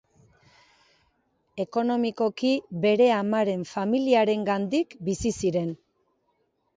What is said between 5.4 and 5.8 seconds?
ziren.